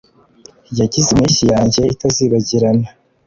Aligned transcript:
yagize 0.79 1.07
impeshyi 1.11 1.45
yanjye 1.53 1.81
itazibagirana. 1.93 2.87